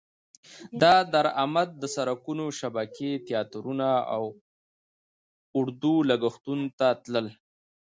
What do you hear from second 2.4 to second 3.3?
شبکې،